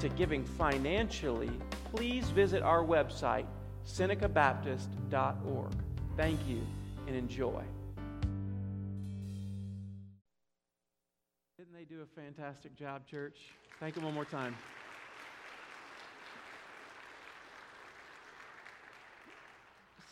[0.00, 1.50] to giving financially,
[1.92, 3.46] please visit our website,
[3.84, 5.72] senecabaptist.org.
[6.16, 6.60] Thank you
[7.06, 7.62] and enjoy.
[11.56, 13.38] Didn't they do a fantastic job, church?
[13.80, 14.54] Thank them one more time.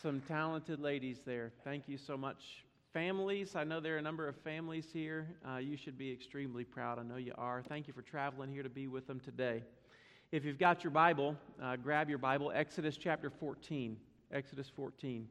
[0.01, 1.51] Some talented ladies there.
[1.63, 2.63] Thank you so much
[2.93, 5.27] Families, I know there are a number of families here.
[5.47, 6.97] Uh, you should be extremely proud.
[6.97, 7.61] I know you are.
[7.61, 9.61] Thank you for traveling here to be with them today.
[10.29, 13.95] If you've got your Bible, uh, grab your Bible, Exodus chapter 14.
[14.29, 15.25] Exodus 14.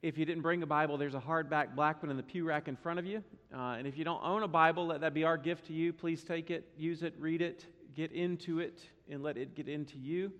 [0.00, 2.68] If you didn't bring a Bible, there's a hardback black one in the pew rack
[2.68, 3.24] in front of you.
[3.52, 5.92] Uh, and if you don't own a Bible, let that be our gift to you.
[5.92, 9.98] Please take it, use it, read it, get into it, and let it get into
[9.98, 10.30] you.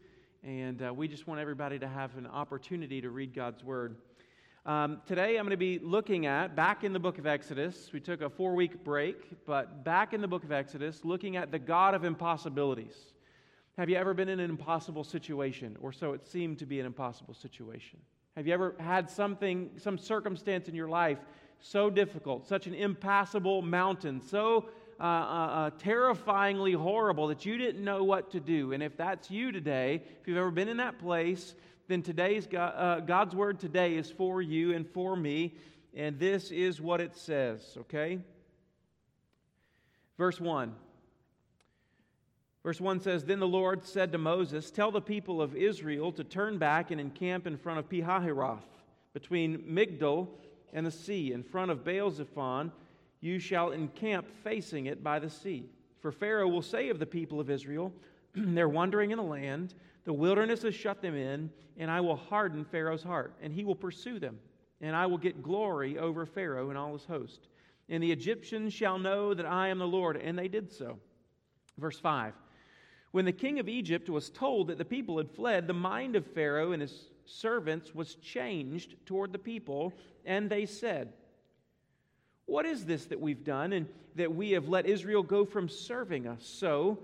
[0.45, 3.97] And uh, we just want everybody to have an opportunity to read God's Word.
[4.67, 8.01] Um, today, I'm going to be looking at, back in the book of Exodus, we
[8.01, 11.59] took a four week break, but back in the book of Exodus, looking at the
[11.59, 13.13] God of impossibilities.
[13.77, 16.87] Have you ever been in an impossible situation, or so it seemed to be an
[16.87, 17.99] impossible situation?
[18.37, 21.19] Have you ever had something, some circumstance in your life
[21.61, 27.85] so difficult, such an impassable mountain, so uh, uh, uh, terrifyingly horrible that you didn't
[27.85, 28.73] know what to do.
[28.73, 31.55] And if that's you today, if you've ever been in that place,
[31.89, 35.55] then today's God, uh, God's word today is for you and for me.
[35.95, 38.19] And this is what it says, okay?
[40.19, 40.75] Verse 1.
[42.63, 46.25] Verse 1 says Then the Lord said to Moses, Tell the people of Israel to
[46.25, 48.65] turn back and encamp in front of Pihahiroth,
[49.13, 50.29] between Migdol
[50.73, 52.73] and the sea, in front of Baal Zephon
[53.25, 55.65] you shall encamp facing it by the sea.
[56.01, 57.91] For Pharaoh will say of the people of Israel,
[58.55, 59.75] They're wandering in the land,
[60.05, 63.75] the wilderness has shut them in, and I will harden Pharaoh's heart, and he will
[63.75, 64.39] pursue them.
[64.81, 67.49] And I will get glory over Pharaoh and all his host.
[67.89, 70.17] And the Egyptians shall know that I am the Lord.
[70.17, 70.99] And they did so.
[71.79, 72.35] Verse 5
[73.13, 76.27] When the king of Egypt was told that the people had fled, the mind of
[76.27, 79.95] Pharaoh and his servants was changed toward the people,
[80.27, 81.13] and they said,
[82.47, 86.27] what is this that we've done and that we have let Israel go from serving
[86.27, 86.45] us?
[86.47, 86.99] So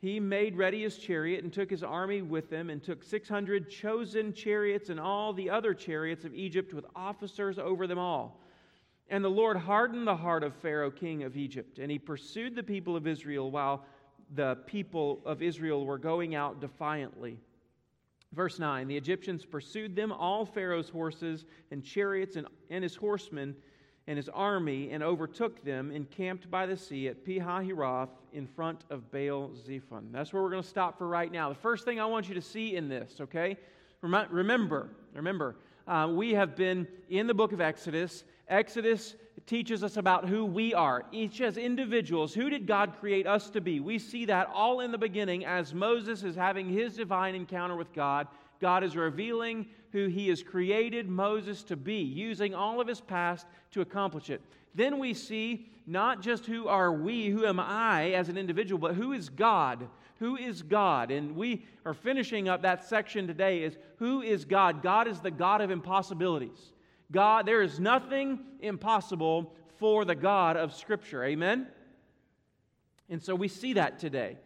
[0.00, 4.32] he made ready his chariot and took his army with him and took 600 chosen
[4.32, 8.40] chariots and all the other chariots of Egypt with officers over them all.
[9.10, 12.62] And the Lord hardened the heart of Pharaoh, king of Egypt, and he pursued the
[12.62, 13.84] people of Israel while
[14.34, 17.38] the people of Israel were going out defiantly.
[18.32, 23.56] Verse 9 The Egyptians pursued them, all Pharaoh's horses and chariots and, and his horsemen
[24.08, 29.10] and his army and overtook them, encamped by the sea at Pihahiroth in front of
[29.12, 30.10] Baal Zephon.
[30.10, 31.50] That's where we're going to stop for right now.
[31.50, 33.58] The first thing I want you to see in this, okay?
[34.00, 38.24] Remember, remember, uh, we have been in the book of Exodus.
[38.48, 39.14] Exodus
[39.46, 42.32] teaches us about who we are, each as individuals.
[42.32, 43.78] Who did God create us to be?
[43.78, 47.92] We see that all in the beginning as Moses is having his divine encounter with
[47.92, 48.26] God.
[48.60, 53.46] God is revealing who he has created Moses to be, using all of his past
[53.72, 54.42] to accomplish it.
[54.74, 58.94] Then we see not just who are we, who am I as an individual, but
[58.94, 59.88] who is God?
[60.18, 61.10] Who is God?
[61.10, 64.82] And we are finishing up that section today is who is God?
[64.82, 66.72] God is the God of impossibilities.
[67.10, 71.24] God, there is nothing impossible for the God of Scripture.
[71.24, 71.68] Amen?
[73.08, 74.36] And so we see that today.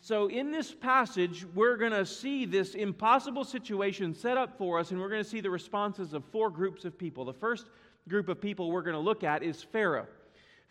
[0.00, 4.90] So, in this passage, we're going to see this impossible situation set up for us,
[4.90, 7.24] and we're going to see the responses of four groups of people.
[7.24, 7.66] The first
[8.08, 10.06] group of people we're going to look at is Pharaoh.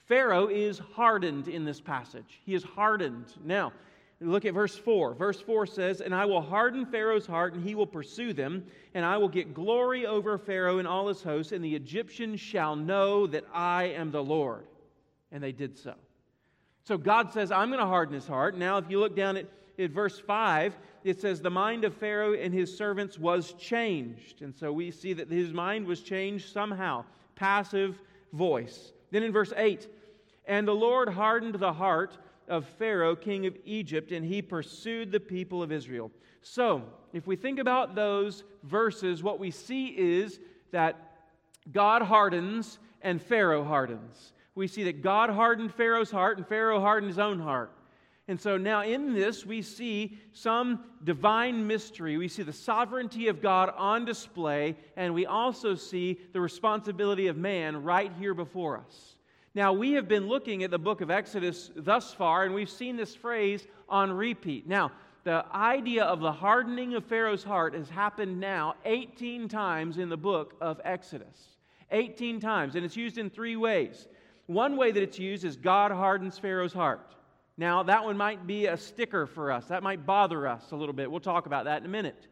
[0.07, 2.39] Pharaoh is hardened in this passage.
[2.45, 3.33] He is hardened.
[3.43, 3.71] Now,
[4.19, 5.13] look at verse 4.
[5.13, 8.65] Verse 4 says, And I will harden Pharaoh's heart, and he will pursue them,
[8.95, 12.75] and I will get glory over Pharaoh and all his hosts, and the Egyptians shall
[12.75, 14.65] know that I am the Lord.
[15.31, 15.93] And they did so.
[16.87, 18.57] So God says, I'm going to harden his heart.
[18.57, 19.47] Now, if you look down at,
[19.77, 24.41] at verse 5, it says, The mind of Pharaoh and his servants was changed.
[24.41, 27.03] And so we see that his mind was changed somehow.
[27.35, 28.01] Passive
[28.31, 28.93] voice.
[29.11, 29.85] Then in verse 8,
[30.45, 32.17] And the Lord hardened the heart
[32.47, 36.09] of Pharaoh, king of Egypt, and he pursued the people of Israel.
[36.41, 40.39] So, if we think about those verses, what we see is
[40.71, 41.17] that
[41.69, 47.11] God hardens and Pharaoh hardens we see that God hardened Pharaoh's heart and Pharaoh hardened
[47.11, 47.71] his own heart.
[48.27, 52.17] And so now in this, we see some divine mystery.
[52.17, 57.37] We see the sovereignty of God on display, and we also see the responsibility of
[57.37, 59.15] man right here before us.
[59.55, 62.97] Now, we have been looking at the book of Exodus thus far, and we've seen
[62.97, 64.67] this phrase on repeat.
[64.67, 64.91] Now,
[65.23, 70.17] the idea of the hardening of Pharaoh's heart has happened now 18 times in the
[70.17, 71.57] book of Exodus.
[71.91, 74.07] 18 times, and it's used in three ways.
[74.47, 77.15] One way that it's used is God hardens Pharaoh's heart.
[77.57, 79.65] Now, that one might be a sticker for us.
[79.65, 81.09] That might bother us a little bit.
[81.09, 82.27] We'll talk about that in a minute.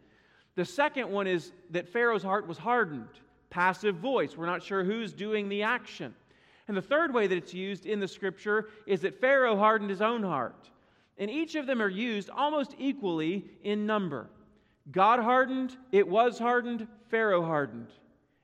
[0.56, 3.09] The second one is that Pharaoh's heart was hardened,
[3.50, 4.38] passive voice.
[4.38, 6.13] We're not sure who's doing the action.
[6.67, 10.01] And the third way that it's used in the scripture is that Pharaoh hardened his
[10.01, 10.69] own heart.
[11.17, 14.29] And each of them are used almost equally in number.
[14.91, 17.88] God hardened, it was hardened, Pharaoh hardened.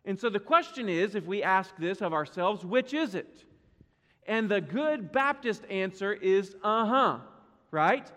[0.05, 3.45] And so the question is if we ask this of ourselves, which is it?
[4.27, 7.17] And the good Baptist answer is uh huh,
[7.71, 8.11] right?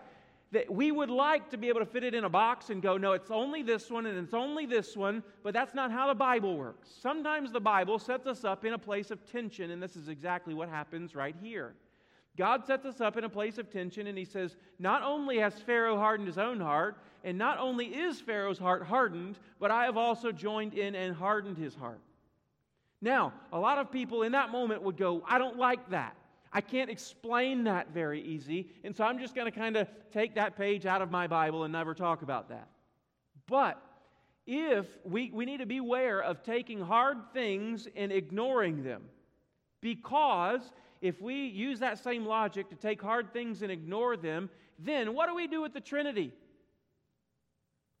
[0.51, 2.97] That we would like to be able to fit it in a box and go,
[2.97, 6.15] no, it's only this one and it's only this one, but that's not how the
[6.15, 6.89] Bible works.
[7.01, 10.53] Sometimes the Bible sets us up in a place of tension, and this is exactly
[10.53, 11.73] what happens right here.
[12.37, 15.59] God sets us up in a place of tension, and He says, Not only has
[15.59, 19.97] Pharaoh hardened his own heart, and not only is Pharaoh's heart hardened, but I have
[19.97, 22.01] also joined in and hardened his heart.
[23.01, 26.15] Now, a lot of people in that moment would go, I don't like that.
[26.51, 30.35] I can't explain that very easy, and so I'm just going to kind of take
[30.35, 32.69] that page out of my Bible and never talk about that.
[33.45, 33.81] But
[34.47, 39.03] if we, we need to beware of taking hard things and ignoring them,
[39.81, 40.71] because
[41.01, 44.49] if we use that same logic to take hard things and ignore them,
[44.79, 46.31] then what do we do with the Trinity?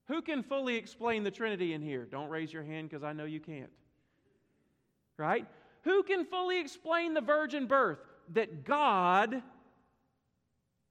[0.07, 2.05] Who can fully explain the Trinity in here?
[2.05, 3.71] Don't raise your hand because I know you can't.
[5.17, 5.45] Right?
[5.83, 7.99] Who can fully explain the virgin birth?
[8.33, 9.41] That God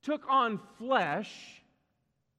[0.03, 1.33] took on flesh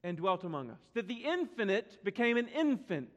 [0.04, 0.80] and dwelt among us.
[0.94, 3.10] That the infinite became an infant.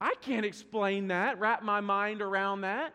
[0.00, 2.94] I can't explain that, wrap my mind around that.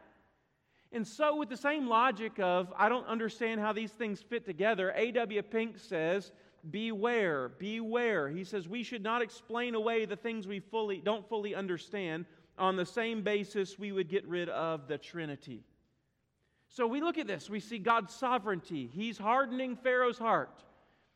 [0.91, 4.93] And so, with the same logic of, I don't understand how these things fit together,
[4.95, 5.41] A.W.
[5.43, 6.31] Pink says,
[6.71, 8.29] beware, beware.
[8.29, 12.25] He says we should not explain away the things we fully don't fully understand.
[12.57, 15.63] On the same basis, we would get rid of the Trinity.
[16.69, 18.89] So we look at this, we see God's sovereignty.
[18.93, 20.63] He's hardening Pharaoh's heart.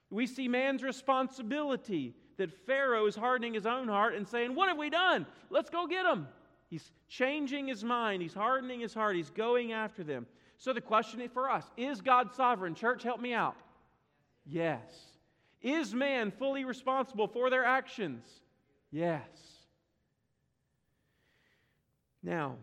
[0.09, 4.77] We see man's responsibility that Pharaoh is hardening his own heart and saying, What have
[4.77, 5.25] we done?
[5.50, 6.27] Let's go get him.
[6.69, 8.21] He's changing his mind.
[8.21, 9.15] He's hardening his heart.
[9.15, 10.27] He's going after them.
[10.57, 12.75] So the question for us is God sovereign?
[12.75, 13.56] Church, help me out.
[14.45, 14.81] Yes.
[15.62, 18.25] Is man fully responsible for their actions?
[18.92, 19.58] Yes.
[22.24, 22.56] Now,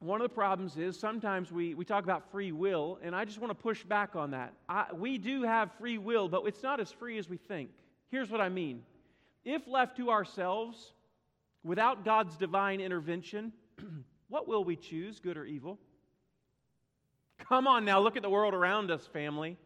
[0.00, 3.38] one of the problems is sometimes we, we talk about free will, and I just
[3.38, 4.52] want to push back on that.
[4.68, 7.70] I, we do have free will, but it's not as free as we think.
[8.10, 8.82] Here's what I mean.
[9.44, 10.92] If left to ourselves,
[11.64, 13.52] Without God's divine intervention,
[14.28, 15.78] what will we choose, good or evil?
[17.38, 19.56] Come on now, look at the world around us, family.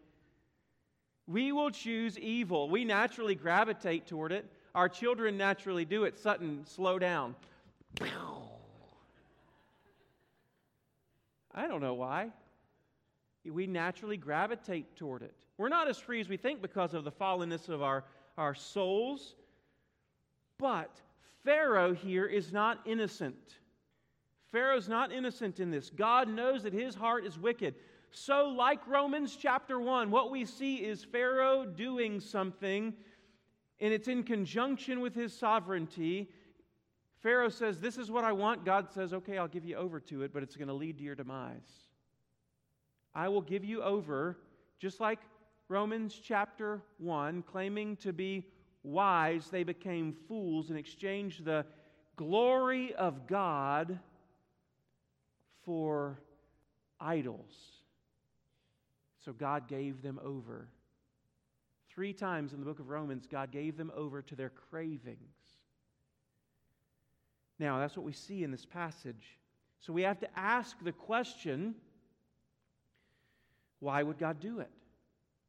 [1.26, 2.69] We will choose evil.
[2.69, 4.44] We naturally gravitate toward it.
[4.75, 6.19] Our children naturally do it.
[6.19, 7.34] Sutton, slow down.
[11.54, 12.31] I don't know why.
[13.44, 15.34] We naturally gravitate toward it.
[15.58, 18.04] We're not as free as we think because of the fallenness of our,
[18.38, 19.34] our souls,
[20.58, 21.00] but
[21.44, 23.58] Pharaoh here is not innocent.
[24.53, 25.91] Pharaoh's not innocent in this.
[25.91, 27.74] God knows that his heart is wicked.
[28.10, 32.93] So, like Romans chapter 1, what we see is Pharaoh doing something,
[33.81, 36.29] and it's in conjunction with his sovereignty.
[37.22, 38.64] Pharaoh says, This is what I want.
[38.64, 41.05] God says, Okay, I'll give you over to it, but it's going to lead to
[41.05, 41.86] your demise.
[43.14, 44.38] I will give you over,
[44.79, 45.20] just like
[45.69, 48.46] Romans chapter 1, claiming to be
[48.82, 51.64] wise, they became fools and exchanged the
[52.17, 53.98] glory of God
[55.64, 56.19] for
[57.00, 57.55] idols.
[59.24, 60.69] So God gave them over.
[61.88, 65.42] Three times in the book of Romans, God gave them over to their cravings.
[67.59, 69.39] Now, that's what we see in this passage.
[69.81, 71.75] So we have to ask the question
[73.81, 74.71] why would God do it?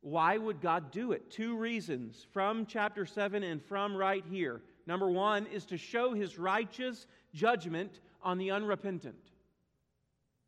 [0.02, 1.30] Why would God do it?
[1.30, 4.62] Two reasons from chapter 7 and from right here.
[4.88, 9.32] Number one is to show his righteous judgment on the unrepentant.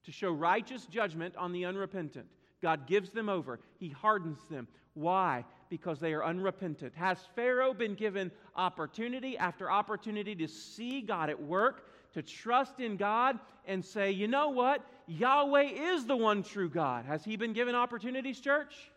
[0.05, 2.25] To show righteous judgment on the unrepentant.
[2.61, 4.67] God gives them over, he hardens them.
[4.95, 5.45] Why?
[5.69, 6.93] Because they are unrepentant.
[6.95, 12.97] Has Pharaoh been given opportunity after opportunity to see God at work, to trust in
[12.97, 14.85] God, and say, you know what?
[15.07, 17.05] Yahweh is the one true God.
[17.05, 18.91] Has he been given opportunities, church?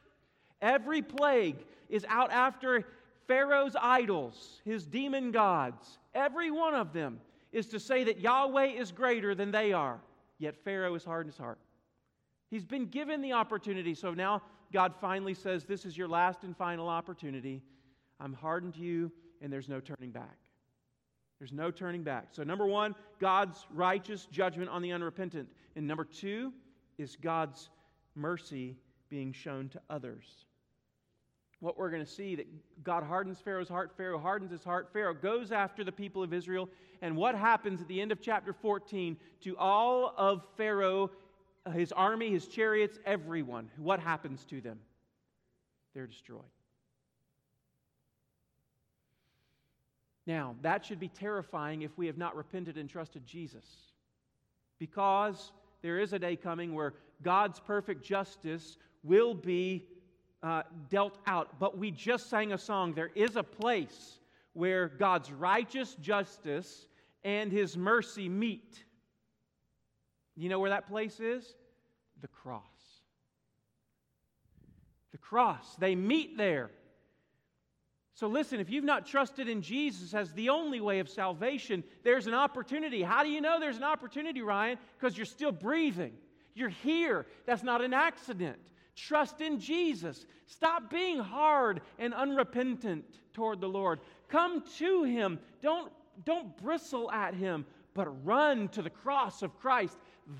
[0.61, 1.57] Every plague
[1.89, 2.85] is out after
[3.27, 5.99] Pharaoh's idols, his demon gods.
[6.15, 7.21] Every one of them
[7.53, 10.01] is to say that Yahweh is greater than they are.
[10.39, 11.59] Yet Pharaoh is hard in his heart.
[12.51, 16.57] He's been given the opportunity, so now God finally says, This is your last and
[16.57, 17.63] final opportunity.
[18.21, 20.37] I'm hardened to you, and there's no turning back.
[21.39, 22.29] There's no turning back.
[22.33, 25.49] So, number one, God's righteous judgment on the unrepentant.
[25.77, 26.53] And number two
[26.99, 27.71] is God's
[28.17, 28.77] mercy
[29.09, 30.47] being shown to others.
[31.61, 32.47] What we're going to see that
[32.85, 36.69] God hardens Pharaoh's heart, Pharaoh hardens his heart, Pharaoh goes after the people of Israel,
[37.03, 41.11] and what happens at the end of chapter 14 to all of Pharaoh,
[41.71, 43.71] his army, his chariots, everyone?
[43.77, 44.79] What happens to them?
[45.95, 46.43] They're destroyed.
[50.27, 53.65] Now, that should be terrifying if we have not repented and trusted Jesus.
[54.79, 59.87] Because there is a day coming where God's perfect justice will be
[60.43, 61.59] uh, dealt out.
[61.59, 62.93] But we just sang a song.
[62.93, 64.19] There is a place
[64.53, 66.89] where God's righteous justice
[67.25, 68.85] and his mercy meet.
[70.37, 71.55] You know where that place is?
[72.21, 72.63] The cross.
[75.13, 75.77] The cross.
[75.79, 76.71] They meet there.
[78.15, 82.27] So, listen, if you've not trusted in Jesus as the only way of salvation, there's
[82.27, 83.01] an opportunity.
[83.01, 84.77] How do you know there's an opportunity, Ryan?
[84.99, 86.13] Because you're still breathing.
[86.55, 87.27] You're here.
[87.47, 88.59] That's not an accident.
[88.97, 90.27] Trust in Jesus.
[90.47, 94.01] Stop being hard and unrepentant toward the Lord.
[94.29, 95.39] Come to Him.
[95.63, 95.93] Don't,
[96.25, 99.97] don't bristle at Him, but run to the cross of Christ.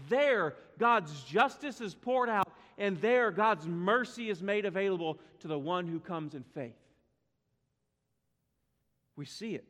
[0.09, 5.59] There, God's justice is poured out, and there, God's mercy is made available to the
[5.59, 6.77] one who comes in faith.
[9.17, 9.65] We see it.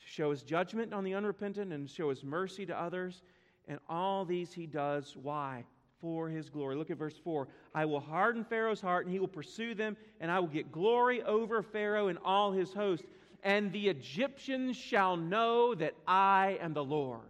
[0.00, 3.22] To show his judgment on the unrepentant and show his mercy to others.
[3.68, 5.16] And all these he does.
[5.20, 5.64] Why?
[6.00, 6.76] For his glory.
[6.76, 7.48] Look at verse 4.
[7.74, 11.22] I will harden Pharaoh's heart, and he will pursue them, and I will get glory
[11.22, 13.04] over Pharaoh and all his host.
[13.42, 17.22] And the Egyptians shall know that I am the Lord.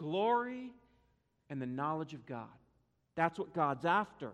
[0.00, 0.72] Glory
[1.50, 2.48] and the knowledge of God.
[3.16, 4.30] That's what God's after.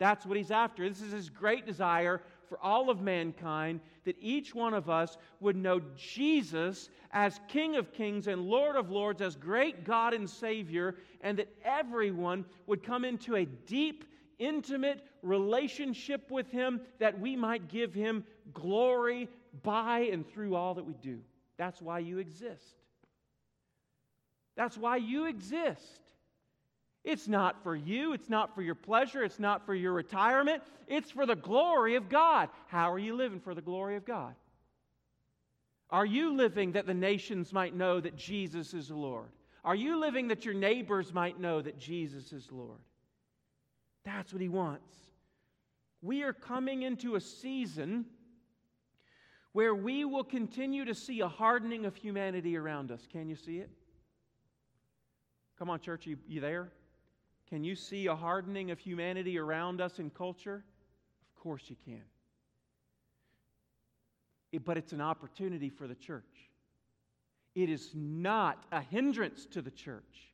[0.00, 0.88] That's what he's after.
[0.88, 5.54] This is his great desire for all of mankind that each one of us would
[5.54, 10.96] know Jesus as King of Kings and Lord of Lords, as great God and Savior,
[11.20, 14.04] and that everyone would come into a deep,
[14.40, 19.28] intimate relationship with Him that we might give Him glory
[19.62, 21.20] by and through all that we do.
[21.56, 22.74] That's why you exist.
[24.56, 26.00] That's why you exist.
[27.02, 28.14] It's not for you.
[28.14, 29.22] It's not for your pleasure.
[29.22, 30.62] It's not for your retirement.
[30.86, 32.48] It's for the glory of God.
[32.68, 34.34] How are you living for the glory of God?
[35.90, 39.28] Are you living that the nations might know that Jesus is Lord?
[39.64, 42.80] Are you living that your neighbors might know that Jesus is Lord?
[44.04, 44.94] That's what he wants.
[46.02, 48.06] We are coming into a season
[49.52, 53.06] where we will continue to see a hardening of humanity around us.
[53.10, 53.70] Can you see it?
[55.58, 56.70] Come on, church, you, you there?
[57.48, 60.64] Can you see a hardening of humanity around us in culture?
[61.36, 62.02] Of course you can.
[64.52, 66.24] It, but it's an opportunity for the church.
[67.54, 70.32] It is not a hindrance to the church.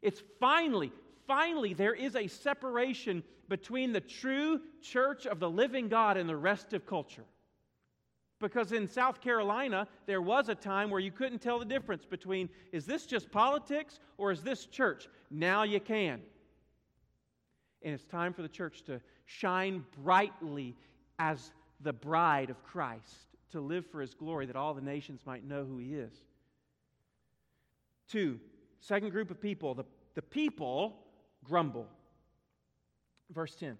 [0.00, 0.92] It's finally,
[1.26, 6.36] finally, there is a separation between the true church of the living God and the
[6.36, 7.24] rest of culture.
[8.44, 12.50] Because in South Carolina, there was a time where you couldn't tell the difference between
[12.72, 15.08] is this just politics or is this church?
[15.30, 16.20] Now you can.
[17.80, 20.76] And it's time for the church to shine brightly
[21.18, 23.16] as the bride of Christ,
[23.52, 26.12] to live for his glory, that all the nations might know who he is.
[28.08, 28.38] Two,
[28.80, 29.84] second group of people, the,
[30.14, 30.96] the people
[31.44, 31.86] grumble.
[33.30, 33.78] Verse 10.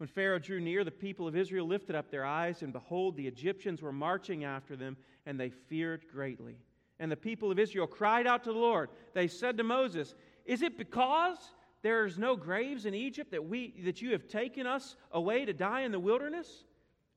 [0.00, 3.26] When Pharaoh drew near, the people of Israel lifted up their eyes, and behold, the
[3.26, 6.56] Egyptians were marching after them, and they feared greatly.
[6.98, 8.88] And the people of Israel cried out to the Lord.
[9.12, 10.14] They said to Moses,
[10.46, 11.36] Is it because
[11.82, 15.82] there's no graves in Egypt that, we, that you have taken us away to die
[15.82, 16.64] in the wilderness?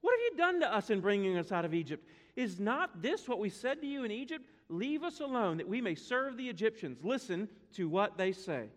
[0.02, 2.06] What have you done to us in bringing us out of Egypt?
[2.36, 4.46] Is not this what we said to you in Egypt?
[4.68, 6.98] Leave us alone that we may serve the Egyptians.
[7.02, 8.68] Listen to what they say.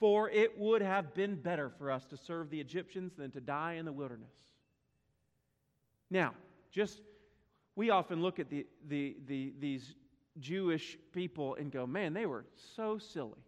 [0.00, 3.74] For it would have been better for us to serve the Egyptians than to die
[3.74, 4.32] in the wilderness.
[6.10, 6.34] Now,
[6.70, 7.00] just
[7.74, 9.94] we often look at the, the, the, these
[10.40, 12.44] Jewish people and go, man, they were
[12.76, 13.44] so silly.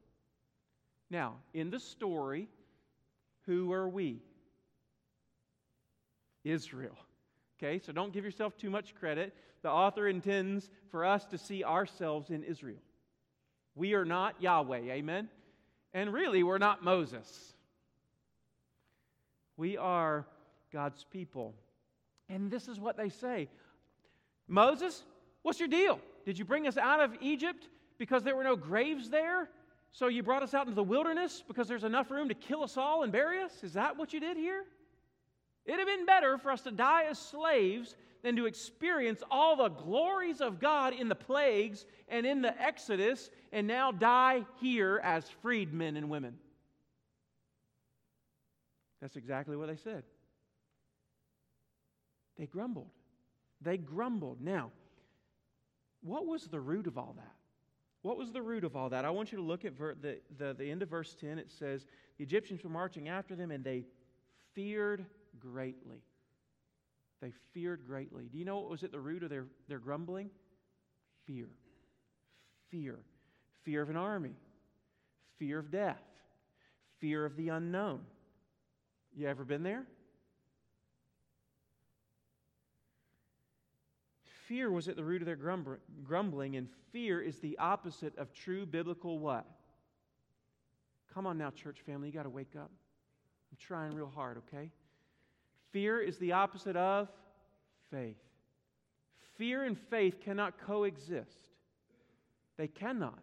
[1.11, 2.49] Now, in the story,
[3.47, 4.23] who are we?
[6.45, 6.97] Israel.
[7.59, 9.35] Okay, so don't give yourself too much credit.
[9.63, 12.81] The author intends for us to see ourselves in Israel.
[13.75, 15.29] We are not Yahweh, amen?
[15.93, 17.53] And really, we're not Moses.
[19.57, 20.27] We are
[20.73, 21.55] God's people.
[22.29, 23.49] And this is what they say
[24.49, 25.05] Moses,
[25.43, 26.01] what's your deal?
[26.25, 27.69] Did you bring us out of Egypt
[27.99, 29.49] because there were no graves there?
[29.93, 32.77] So you brought us out into the wilderness because there's enough room to kill us
[32.77, 33.53] all and bury us?
[33.63, 34.65] Is that what you did here?
[35.67, 39.69] It'd have been better for us to die as slaves than to experience all the
[39.69, 45.29] glories of God in the plagues and in the Exodus and now die here as
[45.43, 46.37] freedmen and women.
[49.01, 50.05] That's exactly what they said.
[52.39, 52.91] They grumbled.
[53.61, 54.41] They grumbled.
[54.41, 54.71] Now,
[56.03, 57.35] what was the root of all that?
[58.03, 59.05] What was the root of all that?
[59.05, 61.39] I want you to look at ver- the, the, the end of verse 10.
[61.39, 61.85] It says,
[62.17, 63.85] The Egyptians were marching after them, and they
[64.55, 65.05] feared
[65.39, 66.03] greatly.
[67.21, 68.29] They feared greatly.
[68.31, 70.31] Do you know what was at the root of their, their grumbling?
[71.27, 71.49] Fear.
[72.71, 72.99] Fear.
[73.63, 74.35] Fear of an army.
[75.39, 76.01] Fear of death.
[76.99, 78.01] Fear of the unknown.
[79.15, 79.85] You ever been there?
[84.47, 85.39] Fear was at the root of their
[86.03, 89.47] grumbling, and fear is the opposite of true biblical what?
[91.15, 92.71] Come on now, church family, you got to wake up.
[93.53, 94.71] I'm trying real hard, okay?
[95.73, 97.09] Fear is the opposite of
[97.91, 98.19] faith.
[99.37, 101.49] Fear and faith cannot coexist.
[102.57, 103.23] They cannot.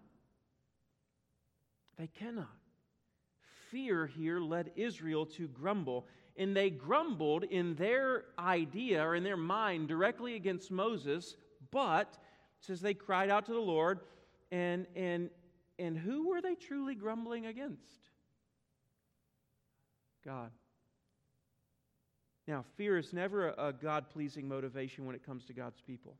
[1.98, 2.48] They cannot.
[3.72, 9.38] Fear here led Israel to grumble, and they grumbled in their idea or in their
[9.38, 11.36] mind directly against Moses,
[11.72, 12.18] but
[12.60, 14.00] says they cried out to the Lord,
[14.51, 15.30] and and
[15.77, 18.10] and who were they truly grumbling against?
[20.25, 20.51] God.
[22.48, 26.16] Now, fear is never a, a God pleasing motivation when it comes to God's people.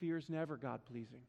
[0.00, 1.20] Fear is never God pleasing.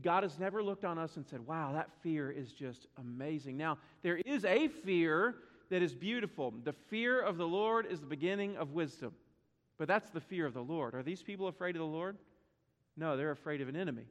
[0.00, 3.58] God has never looked on us and said, wow, that fear is just amazing.
[3.58, 5.34] Now, there is a fear
[5.68, 6.54] that is beautiful.
[6.64, 9.12] The fear of the Lord is the beginning of wisdom.
[9.78, 10.94] But that's the fear of the Lord.
[10.94, 12.16] Are these people afraid of the Lord?
[12.96, 14.04] No, they're afraid of an enemy.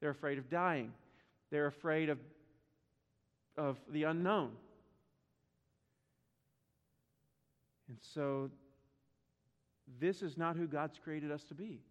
[0.00, 0.92] They're afraid of dying.
[1.50, 2.18] They're afraid of,
[3.56, 4.50] of the unknown.
[7.92, 8.50] And so,
[10.00, 11.82] this is not who God's created us to be.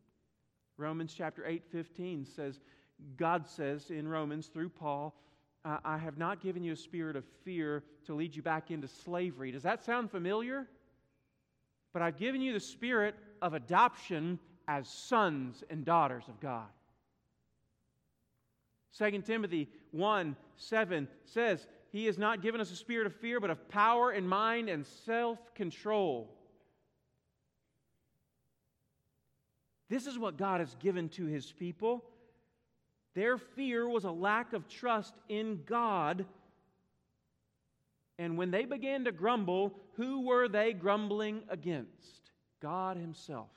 [0.75, 2.59] Romans chapter 8, 15 says,
[3.17, 5.13] God says in Romans through Paul,
[5.63, 9.51] I have not given you a spirit of fear to lead you back into slavery.
[9.51, 10.67] Does that sound familiar?
[11.93, 16.65] But I've given you the spirit of adoption as sons and daughters of God.
[18.97, 23.49] 2 Timothy 1 7 says, he has not given us a spirit of fear, but
[23.49, 26.33] of power and mind and self control.
[29.89, 32.05] This is what God has given to his people.
[33.13, 36.25] Their fear was a lack of trust in God.
[38.17, 42.31] And when they began to grumble, who were they grumbling against?
[42.61, 43.49] God Himself.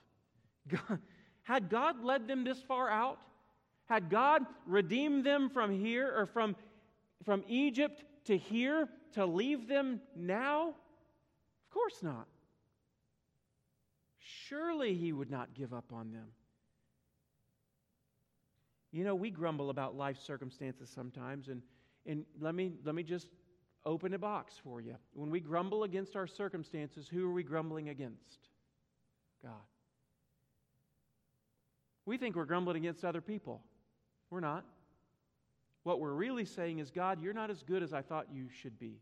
[0.68, 0.98] God,
[1.42, 3.18] had God led them this far out?
[3.86, 6.56] Had God redeemed them from here or from,
[7.24, 10.68] from Egypt to hear, to leave them now?
[10.68, 12.26] Of course not.
[14.18, 16.28] Surely he would not give up on them.
[18.92, 21.62] You know, we grumble about life circumstances sometimes, and,
[22.06, 23.26] and let, me, let me just
[23.84, 24.94] open a box for you.
[25.14, 28.48] When we grumble against our circumstances, who are we grumbling against?
[29.42, 29.52] God.
[32.06, 33.62] We think we're grumbling against other people.
[34.30, 34.64] We're not.
[35.84, 38.78] What we're really saying is, God, you're not as good as I thought you should
[38.78, 38.98] be.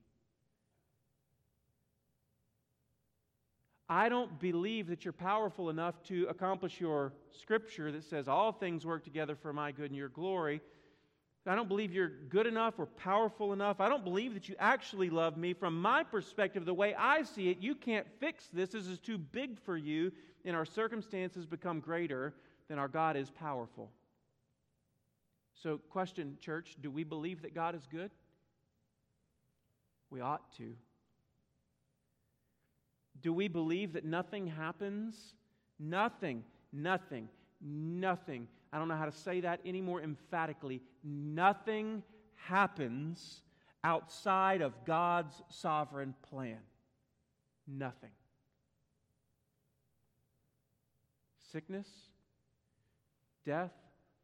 [3.88, 8.87] I don't believe that you're powerful enough to accomplish your scripture that says all things
[8.87, 10.61] work together for my good and your glory.
[11.47, 13.81] I don't believe you're good enough or powerful enough.
[13.81, 15.53] I don't believe that you actually love me.
[15.53, 18.71] From my perspective, the way I see it, you can't fix this.
[18.71, 20.12] This is too big for you,
[20.45, 22.35] and our circumstances become greater
[22.68, 23.90] than our God is powerful.
[25.62, 28.11] So, question, church do we believe that God is good?
[30.11, 30.75] We ought to.
[33.20, 35.35] Do we believe that nothing happens?
[35.79, 37.29] Nothing, nothing,
[37.61, 38.48] nothing.
[38.72, 40.83] I don't know how to say that any more emphatically.
[41.05, 42.03] Nothing
[42.35, 43.42] happens
[43.85, 46.59] outside of God's sovereign plan.
[47.68, 48.11] Nothing.
[51.53, 51.88] Sickness,
[53.44, 53.70] death,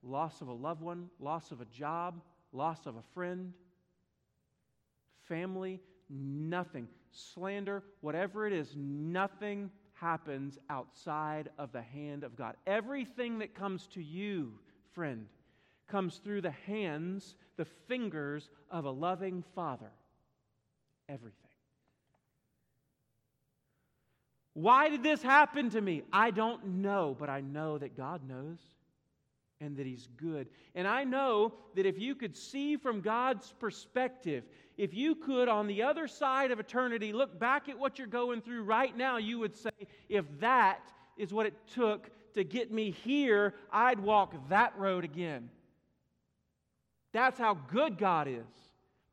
[0.03, 2.21] loss of a loved one, loss of a job,
[2.53, 3.53] loss of a friend,
[5.27, 6.89] family, nothing.
[7.11, 12.55] Slander, whatever it is, nothing happens outside of the hand of God.
[12.67, 14.53] Everything that comes to you,
[14.93, 15.27] friend,
[15.89, 19.91] comes through the hands, the fingers of a loving Father.
[21.09, 21.35] Everything.
[24.53, 26.03] Why did this happen to me?
[26.13, 28.59] I don't know, but I know that God knows
[29.61, 30.49] and that He's good.
[30.75, 34.44] And I know that if you could see from God's perspective,
[34.77, 38.40] if you could, on the other side of eternity, look back at what you're going
[38.40, 39.71] through right now, you would say,
[40.09, 40.81] if that
[41.16, 45.51] is what it took to get me here, I'd walk that road again.
[47.12, 48.67] That's how good God is.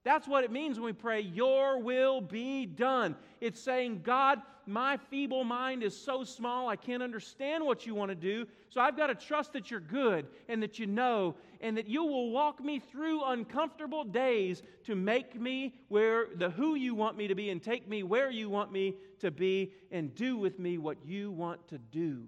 [0.06, 3.16] That's what it means when we pray, Your will be done.
[3.42, 8.10] It's saying, God, my feeble mind is so small, I can't understand what you want
[8.10, 8.46] to do.
[8.70, 12.04] So I've got to trust that you're good and that you know and that you
[12.04, 17.28] will walk me through uncomfortable days to make me where the who you want me
[17.28, 20.78] to be and take me where you want me to be and do with me
[20.78, 22.28] what you want to do.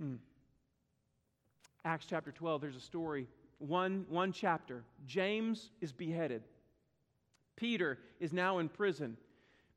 [0.00, 0.14] Hmm.
[1.84, 4.84] Acts chapter 12, there's a story one, one chapter.
[5.06, 6.42] James is beheaded.
[7.56, 9.16] Peter is now in prison.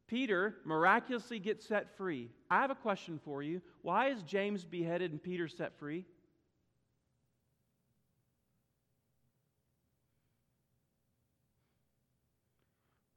[0.08, 2.30] Peter miraculously gets set free.
[2.50, 3.62] I have a question for you.
[3.84, 6.06] Why is James beheaded and Peter set free?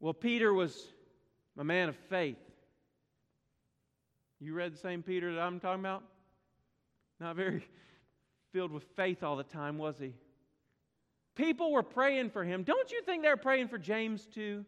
[0.00, 0.76] Well, Peter was
[1.56, 2.36] a man of faith.
[4.40, 6.02] You read the same Peter that I'm talking about?
[7.20, 7.64] Not very
[8.52, 10.12] filled with faith all the time, was he?
[11.34, 12.62] People were praying for him.
[12.62, 14.64] Don't you think they're praying for James too?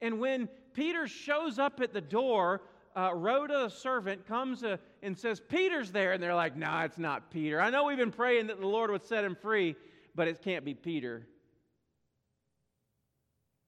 [0.00, 2.62] And when Peter shows up at the door,
[2.96, 6.12] uh, Rhoda, the servant, comes uh, and says, Peter's there.
[6.12, 7.60] And they're like, No, nah, it's not Peter.
[7.60, 9.76] I know we've been praying that the Lord would set him free,
[10.14, 11.26] but it can't be Peter.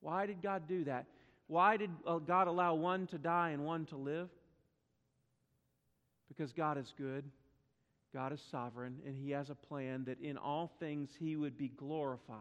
[0.01, 1.07] Why did God do that?
[1.47, 4.29] Why did uh, God allow one to die and one to live?
[6.29, 7.25] Because God is good.
[8.15, 11.69] God is sovereign, and He has a plan that in all things He would be
[11.69, 12.39] glorified.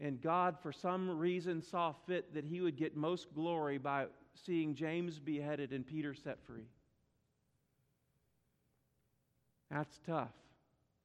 [0.00, 4.06] And God, for some reason, saw fit that He would get most glory by
[4.44, 6.66] seeing James beheaded and Peter set free.
[9.70, 10.34] That's tough,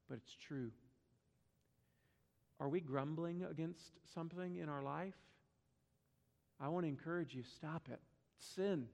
[0.09, 0.71] but it's true.
[2.59, 5.13] Are we grumbling against something in our life?
[6.59, 7.99] I want to encourage you stop it.
[8.39, 8.87] Sin.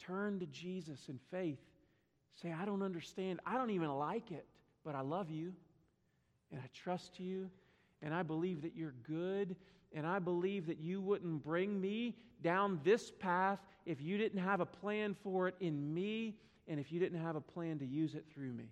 [0.00, 1.60] Turn to Jesus in faith
[2.42, 3.40] Say, I don't understand.
[3.46, 4.46] I don't even like it,
[4.84, 5.52] but I love you
[6.50, 7.50] and I trust you
[8.02, 9.56] and I believe that you're good
[9.92, 14.60] and I believe that you wouldn't bring me down this path if you didn't have
[14.60, 16.36] a plan for it in me
[16.68, 18.70] and if you didn't have a plan to use it through me.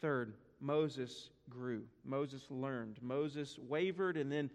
[0.00, 1.84] Third, Moses grew.
[2.04, 2.98] Moses learned.
[3.00, 4.50] Moses wavered and then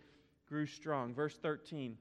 [0.47, 1.13] grew strong.
[1.13, 1.97] Verse 13.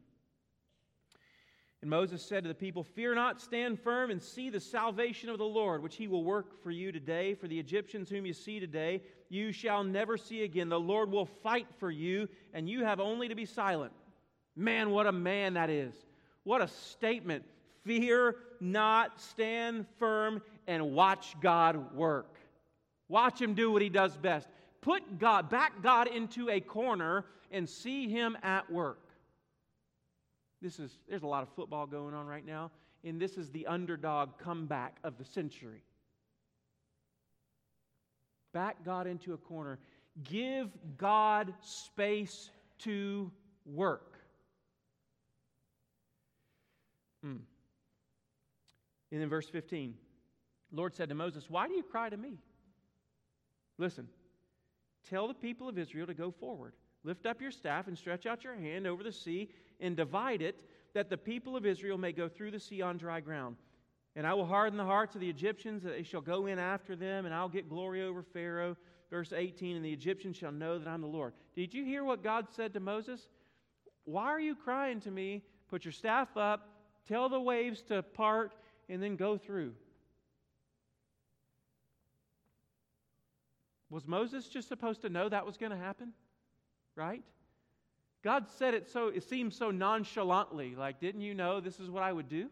[1.86, 5.38] And Moses said to the people, Fear not, stand firm, and see the salvation of
[5.38, 7.34] the Lord, which he will work for you today.
[7.34, 10.68] For the Egyptians whom you see today, you shall never see again.
[10.68, 13.92] The Lord will fight for you, and you have only to be silent.
[14.56, 15.94] Man, what a man that is.
[16.42, 17.44] What a statement.
[17.84, 22.34] Fear not, stand firm, and watch God work.
[23.08, 24.48] Watch him do what he does best.
[24.80, 29.05] Put God, back God into a corner and see him at work.
[30.66, 32.72] This is, there's a lot of football going on right now,
[33.04, 35.80] and this is the underdog comeback of the century.
[38.52, 39.78] Back God into a corner.
[40.24, 42.50] Give God space
[42.80, 43.30] to
[43.64, 44.18] work.
[47.24, 47.38] Mm.
[49.12, 49.94] And then verse 15,
[50.72, 52.38] Lord said to Moses, Why do you cry to me?
[53.78, 54.08] Listen,
[55.08, 56.72] tell the people of Israel to go forward.
[57.06, 59.48] Lift up your staff and stretch out your hand over the sea
[59.80, 60.56] and divide it,
[60.92, 63.56] that the people of Israel may go through the sea on dry ground.
[64.16, 66.96] And I will harden the hearts of the Egyptians, that they shall go in after
[66.96, 68.76] them, and I'll get glory over Pharaoh.
[69.08, 71.32] Verse 18, and the Egyptians shall know that I'm the Lord.
[71.54, 73.28] Did you hear what God said to Moses?
[74.04, 75.44] Why are you crying to me?
[75.68, 76.68] Put your staff up,
[77.06, 78.56] tell the waves to part,
[78.88, 79.74] and then go through.
[83.90, 86.12] Was Moses just supposed to know that was going to happen?
[86.96, 87.22] Right?
[88.24, 92.02] God said it so, it seems so nonchalantly, like, didn't you know this is what
[92.02, 92.48] I would do?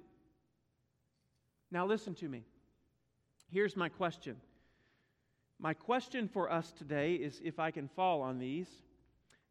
[1.72, 2.44] Now, listen to me.
[3.50, 4.36] Here's my question.
[5.58, 8.68] My question for us today is if I can fall on these.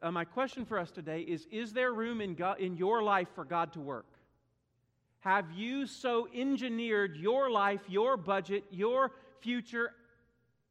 [0.01, 3.27] Uh, my question for us today is Is there room in, God, in your life
[3.35, 4.07] for God to work?
[5.19, 9.91] Have you so engineered your life, your budget, your future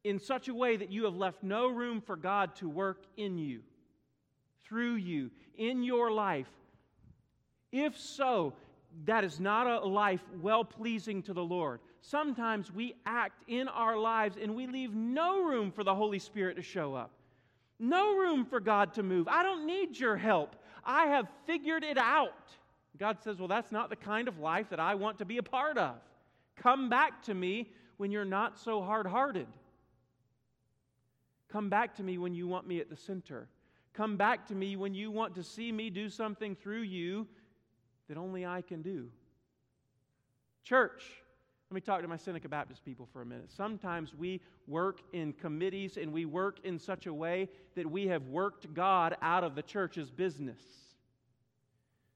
[0.03, 3.37] in such a way that you have left no room for God to work in
[3.37, 3.61] you?
[4.67, 6.49] Through you in your life?
[7.71, 8.53] If so,
[9.05, 11.79] that is not a life well pleasing to the Lord.
[12.01, 16.55] Sometimes we act in our lives and we leave no room for the Holy Spirit
[16.57, 17.11] to show up,
[17.79, 19.27] no room for God to move.
[19.27, 20.55] I don't need your help.
[20.85, 22.51] I have figured it out.
[22.97, 25.43] God says, Well, that's not the kind of life that I want to be a
[25.43, 25.95] part of.
[26.55, 29.47] Come back to me when you're not so hard hearted.
[31.51, 33.47] Come back to me when you want me at the center.
[33.93, 37.27] Come back to me when you want to see me do something through you
[38.07, 39.09] that only I can do.
[40.63, 41.03] Church,
[41.69, 43.51] let me talk to my Seneca Baptist people for a minute.
[43.51, 48.27] Sometimes we work in committees and we work in such a way that we have
[48.27, 50.61] worked God out of the church's business.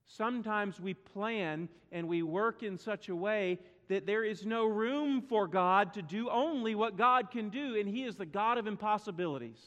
[0.06, 5.22] Sometimes we plan and we work in such a way that there is no room
[5.22, 8.68] for God to do only what God can do, and He is the God of
[8.68, 9.60] impossibilities.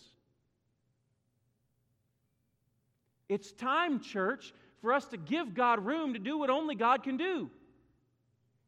[3.30, 7.16] It's time, church, for us to give God room to do what only God can
[7.16, 7.48] do.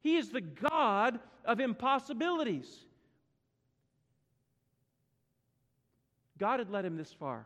[0.01, 2.68] He is the God of impossibilities.
[6.38, 7.44] God had led him this far.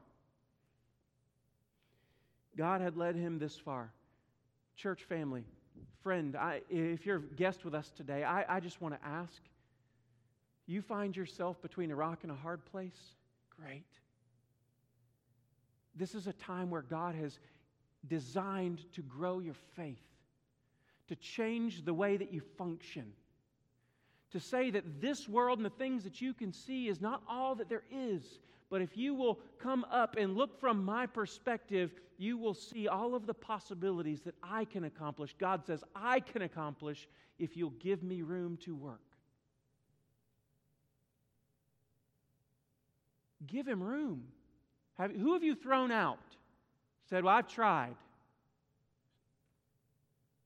[2.54, 3.90] God had led him this far.
[4.76, 5.44] Church family,
[6.02, 9.40] friend, I, if you're a guest with us today, I, I just want to ask
[10.66, 13.14] you find yourself between a rock and a hard place?
[13.58, 13.86] Great.
[15.96, 17.38] This is a time where God has
[18.06, 20.04] designed to grow your faith,
[21.08, 23.12] to change the way that you function,
[24.32, 27.54] to say that this world and the things that you can see is not all
[27.54, 28.40] that there is.
[28.68, 33.14] But if you will come up and look from my perspective, you will see all
[33.14, 35.34] of the possibilities that I can accomplish.
[35.38, 39.00] God says, I can accomplish if you'll give me room to work.
[43.46, 44.24] Give him room.
[44.98, 46.18] Have, who have you thrown out?
[47.08, 47.96] Said, Well, I've tried.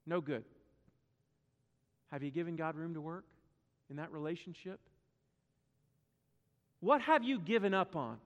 [0.06, 0.44] No good.
[2.10, 3.24] Have you given God room to work
[3.88, 4.80] in that relationship?
[6.80, 8.18] What have you given up on?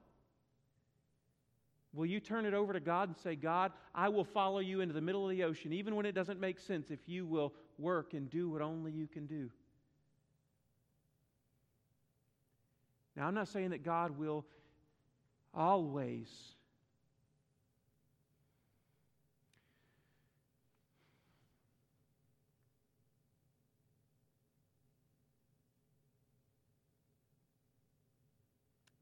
[1.93, 4.95] Will you turn it over to God and say, God, I will follow you into
[4.95, 8.15] the middle of the ocean, even when it doesn't make sense, if you will work
[8.15, 9.49] and do what only you can do?
[13.17, 14.45] Now, I'm not saying that God will
[15.57, 16.29] always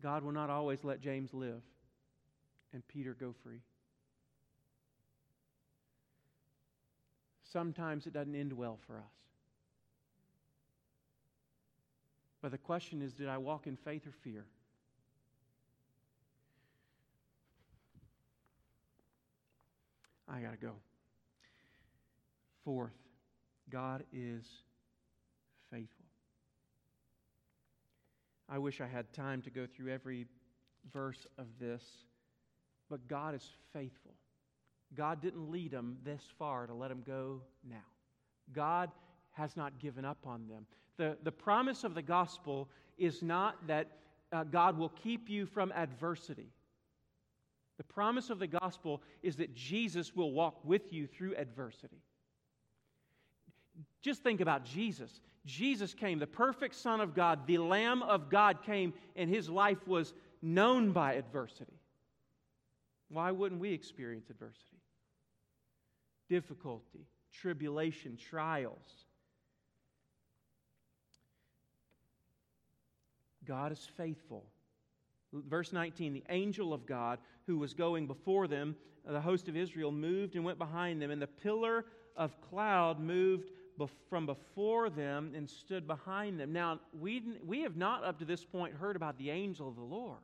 [0.03, 1.63] God will not always let James live
[2.73, 3.61] and Peter go free.
[7.53, 9.13] Sometimes it doesn't end well for us.
[12.41, 14.45] But the question is did I walk in faith or fear?
[20.33, 20.73] I got to go.
[22.65, 22.93] Fourth,
[23.71, 24.47] God is
[25.71, 26.07] faithful.
[28.49, 30.27] I wish I had time to go through every
[30.93, 31.83] verse of this.
[32.89, 34.13] But God is faithful.
[34.95, 37.77] God didn't lead them this far to let them go now.
[38.53, 38.91] God
[39.33, 40.67] has not given up on them.
[40.99, 42.69] The, the promise of the gospel
[42.99, 43.89] is not that
[44.33, 46.53] uh, God will keep you from adversity.
[47.79, 52.03] The promise of the gospel is that Jesus will walk with you through adversity.
[54.03, 55.21] Just think about Jesus.
[55.47, 59.87] Jesus came, the perfect Son of God, the Lamb of God came, and his life
[59.87, 61.79] was known by adversity.
[63.09, 64.79] Why wouldn't we experience adversity?
[66.29, 69.07] Difficulty, tribulation, trials.
[73.45, 74.45] God is faithful.
[75.33, 79.91] Verse 19 the angel of God who was going before them, the host of Israel,
[79.91, 81.85] moved and went behind them, and the pillar
[82.17, 83.51] of cloud moved
[84.09, 86.53] from before them and stood behind them.
[86.53, 89.83] Now, we, we have not up to this point heard about the angel of the
[89.83, 90.21] Lord.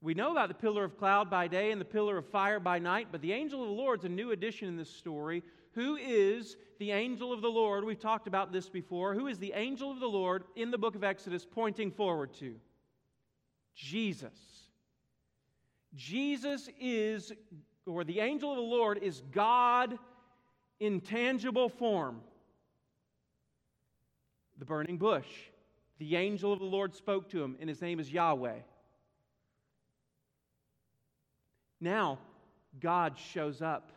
[0.00, 2.78] We know about the pillar of cloud by day and the pillar of fire by
[2.78, 5.42] night, but the angel of the Lord is a new addition in this story.
[5.72, 7.84] Who is the angel of the Lord?
[7.84, 9.14] We've talked about this before.
[9.14, 12.54] Who is the angel of the Lord in the book of Exodus pointing forward to?
[13.94, 14.34] Jesus.
[15.94, 17.32] Jesus is,
[17.86, 19.96] or the angel of the Lord is God
[20.80, 22.20] in tangible form.
[24.58, 25.28] The burning bush.
[25.98, 28.58] The angel of the Lord spoke to him, and his name is Yahweh.
[31.80, 32.18] Now,
[32.80, 33.92] God shows up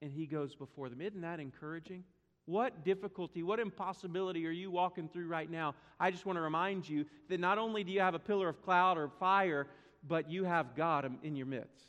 [0.00, 1.00] and he goes before them.
[1.00, 2.04] Isn't that encouraging?
[2.46, 5.74] What difficulty, what impossibility are you walking through right now?
[6.00, 8.62] I just want to remind you that not only do you have a pillar of
[8.62, 9.68] cloud or fire,
[10.06, 11.86] but you have God in your midst.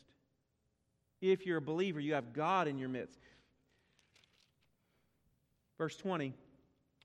[1.20, 3.18] If you're a believer, you have God in your midst.
[5.78, 6.32] Verse 20.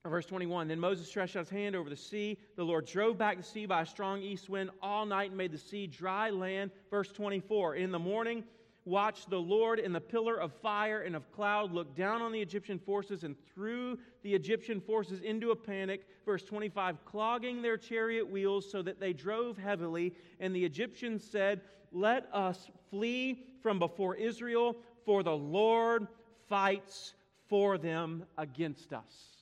[0.05, 2.37] Verse 21 Then Moses stretched out his hand over the sea.
[2.55, 5.51] The Lord drove back the sea by a strong east wind all night and made
[5.51, 6.71] the sea dry land.
[6.89, 8.43] Verse 24 In the morning,
[8.85, 12.41] watched the Lord in the pillar of fire and of cloud look down on the
[12.41, 16.05] Egyptian forces and threw the Egyptian forces into a panic.
[16.25, 20.13] Verse 25, clogging their chariot wheels so that they drove heavily.
[20.39, 21.61] And the Egyptians said,
[21.91, 26.07] Let us flee from before Israel, for the Lord
[26.47, 27.13] fights
[27.47, 29.39] for them against us.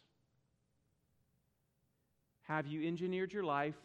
[2.44, 3.76] Have you engineered your life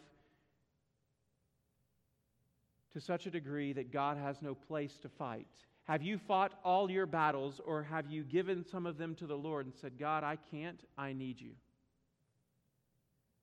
[2.93, 5.47] to such a degree that God has no place to fight?
[5.85, 9.35] Have you fought all your battles, or have you given some of them to the
[9.35, 11.51] Lord and said, God, I can't, I need you?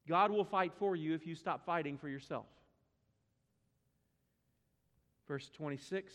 [0.09, 2.47] God will fight for you if you stop fighting for yourself.
[5.29, 6.15] Verse 26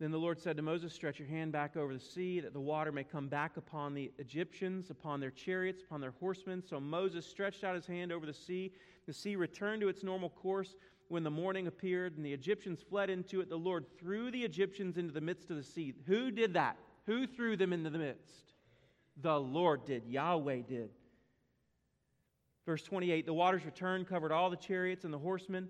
[0.00, 2.60] Then the Lord said to Moses, Stretch your hand back over the sea, that the
[2.60, 6.62] water may come back upon the Egyptians, upon their chariots, upon their horsemen.
[6.66, 8.72] So Moses stretched out his hand over the sea.
[9.06, 10.74] The sea returned to its normal course
[11.08, 14.98] when the morning appeared and the Egyptians fled into it, the Lord threw the Egyptians
[14.98, 15.94] into the midst of the sea.
[16.06, 16.76] Who did that?
[17.06, 18.52] Who threw them into the midst?
[19.20, 20.04] The Lord did.
[20.06, 20.90] Yahweh did.
[22.66, 25.68] Verse 28 The waters returned, covered all the chariots and the horsemen,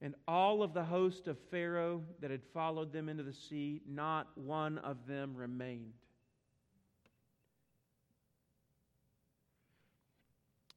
[0.00, 3.82] and all of the host of Pharaoh that had followed them into the sea.
[3.88, 5.94] Not one of them remained.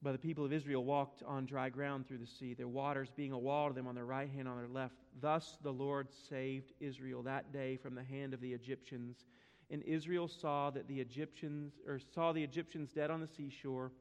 [0.01, 3.33] But the people of Israel walked on dry ground through the sea, their waters being
[3.33, 4.95] a wall to them on their right hand, on their left.
[5.19, 9.25] Thus the Lord saved Israel that day from the hand of the Egyptians.
[9.69, 13.91] And Israel saw that the Egyptians, or saw the Egyptians dead on the seashore.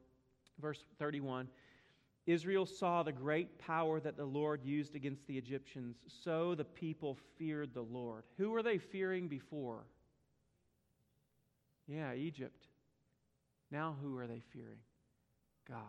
[0.61, 1.49] Verse 31.
[2.25, 5.97] Israel saw the great power that the Lord used against the Egyptians.
[6.23, 8.23] So the people feared the Lord.
[8.37, 9.85] Who were they fearing before?
[11.87, 12.67] Yeah, Egypt.
[13.71, 14.77] Now who are they fearing?
[15.69, 15.79] God.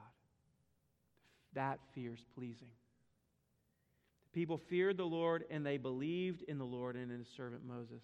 [1.54, 2.68] That fear is pleasing.
[4.32, 7.62] The people feared the Lord and they believed in the Lord and in his servant
[7.66, 8.02] Moses.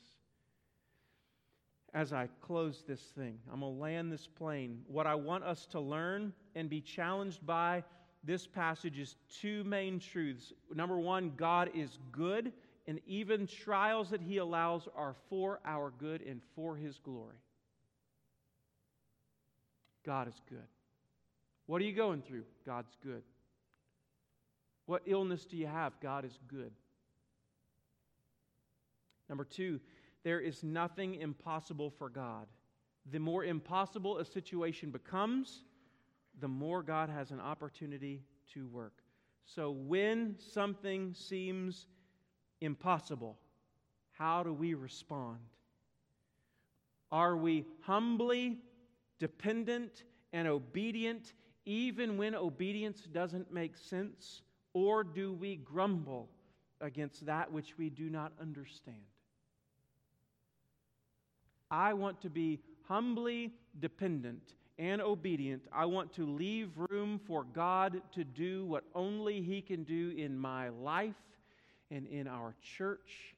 [1.94, 4.82] As I close this thing, I'm going to land this plane.
[4.88, 7.84] What I want us to learn and be challenged by
[8.24, 10.52] this passage is two main truths.
[10.74, 12.52] Number one, God is good,
[12.88, 17.36] and even trials that he allows are for our good and for his glory.
[20.04, 20.58] God is good.
[21.66, 22.44] What are you going through?
[22.64, 23.22] God's good.
[24.86, 26.00] What illness do you have?
[26.00, 26.70] God is good.
[29.28, 29.80] Number two,
[30.22, 32.46] there is nothing impossible for God.
[33.10, 35.64] The more impossible a situation becomes,
[36.40, 38.22] the more God has an opportunity
[38.54, 39.02] to work.
[39.44, 41.86] So when something seems
[42.60, 43.38] impossible,
[44.12, 45.38] how do we respond?
[47.12, 48.58] Are we humbly
[49.18, 51.32] dependent and obedient
[51.66, 54.42] even when obedience doesn't make sense?
[54.72, 56.28] Or do we grumble
[56.80, 58.96] against that which we do not understand?
[61.70, 65.64] I want to be humbly dependent and obedient.
[65.72, 70.38] I want to leave room for God to do what only He can do in
[70.38, 71.14] my life
[71.90, 73.34] and in our church.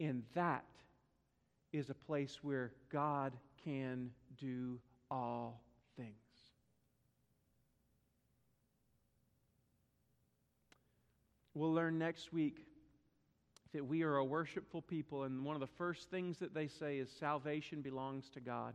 [0.00, 0.64] And that
[1.72, 4.78] is a place where God can do
[5.10, 5.63] all
[5.96, 6.14] things.
[11.54, 12.66] We'll learn next week
[13.72, 16.98] that we are a worshipful people, and one of the first things that they say
[16.98, 18.74] is salvation belongs to God.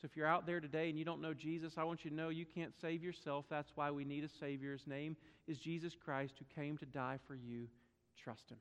[0.00, 2.16] So if you're out there today and you don't know Jesus, I want you to
[2.16, 3.44] know you can't save yourself.
[3.50, 4.72] That's why we need a Savior.
[4.72, 7.68] His name is Jesus Christ, who came to die for you.
[8.16, 8.58] Trust Him.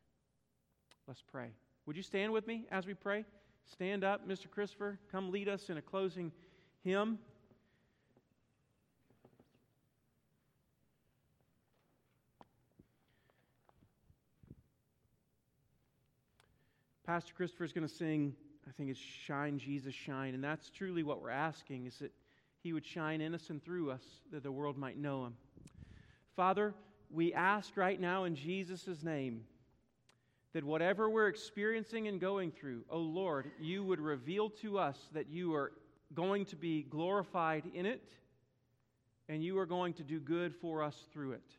[1.07, 1.51] Let's pray.
[1.85, 3.23] Would you stand with me as we pray?
[3.71, 4.49] Stand up, Mr.
[4.49, 4.99] Christopher.
[5.11, 6.31] Come lead us in a closing
[6.83, 7.19] hymn.
[17.09, 18.35] Pastor Christopher is going to sing,
[18.67, 20.35] I think it's Shine, Jesus, Shine.
[20.35, 22.11] And that's truly what we're asking is that
[22.61, 25.33] he would shine in us and through us that the world might know him.
[26.35, 26.75] Father,
[27.09, 29.41] we ask right now in Jesus' name
[30.53, 35.31] that whatever we're experiencing and going through, oh Lord, you would reveal to us that
[35.31, 35.71] you are
[36.13, 38.07] going to be glorified in it
[39.27, 41.55] and you are going to do good for us through it.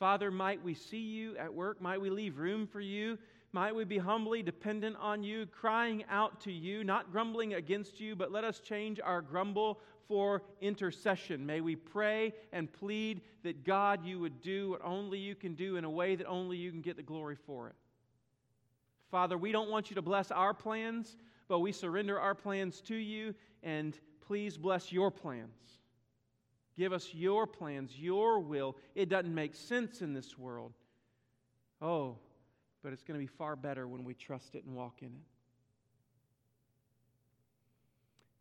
[0.00, 1.80] Father, might we see you at work?
[1.80, 3.18] Might we leave room for you?
[3.52, 8.14] Might we be humbly dependent on you, crying out to you, not grumbling against you,
[8.14, 11.46] but let us change our grumble for intercession.
[11.46, 15.76] May we pray and plead that God, you would do what only you can do
[15.76, 17.74] in a way that only you can get the glory for it.
[19.10, 21.16] Father, we don't want you to bless our plans,
[21.48, 25.78] but we surrender our plans to you, and please bless your plans.
[26.76, 28.76] Give us your plans, your will.
[28.94, 30.74] It doesn't make sense in this world.
[31.80, 32.18] Oh,
[32.88, 35.26] but it's going to be far better when we trust it and walk in it.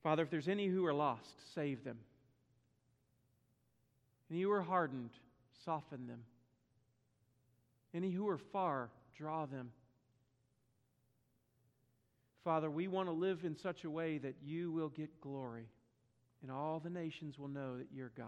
[0.02, 1.98] Father, if there's any who are lost, save them.
[4.32, 5.10] Any who are hardened,
[5.66, 6.22] soften them.
[7.94, 9.70] Any who are far, draw them.
[12.46, 15.68] Father, we want to live in such a way that you will get glory
[16.42, 18.28] and all the nations will know that you're God.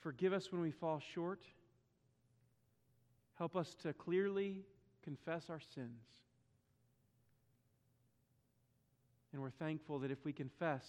[0.00, 1.44] Forgive us when we fall short.
[3.38, 4.64] Help us to clearly
[5.02, 6.02] confess our sins.
[9.32, 10.84] And we're thankful that if we confess,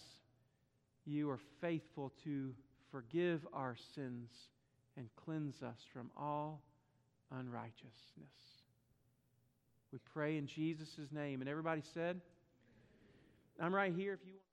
[1.05, 2.53] you are faithful to
[2.91, 4.29] forgive our sins
[4.97, 6.61] and cleanse us from all
[7.31, 7.93] unrighteousness.
[9.91, 11.41] We pray in Jesus' name.
[11.41, 12.19] And everybody said,
[13.59, 14.48] I'm right here if you want.